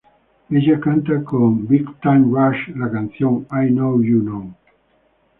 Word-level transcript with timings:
Ella 0.49 0.79
canta 0.79 1.21
con 1.23 1.67
Big 1.67 1.87
Time 2.01 2.25
Rush 2.35 2.73
la 2.75 2.89
canción, 2.89 3.45
"I 3.51 3.67
Know 3.69 4.01
You 4.01 4.21
Know. 4.23 4.51